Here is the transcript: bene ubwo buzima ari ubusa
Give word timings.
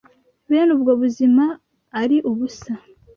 bene 0.49 0.71
ubwo 0.75 0.91
buzima 1.01 1.45
ari 2.01 2.17
ubusa 2.29 2.73